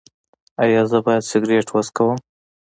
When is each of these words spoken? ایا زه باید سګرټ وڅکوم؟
ایا 0.63 0.81
زه 0.91 0.97
باید 1.05 1.27
سګرټ 1.29 1.67
وڅکوم؟ 1.71 2.17